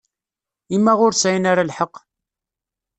I 0.75 0.77
ma 0.83 0.93
ur 1.05 1.13
sεin 1.21 1.43
ara 1.51 1.67
lḥeqq? 1.69 1.95